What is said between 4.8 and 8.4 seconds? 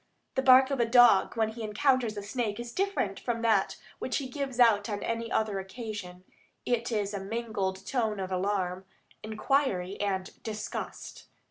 on any other occasion; it is a mingled note of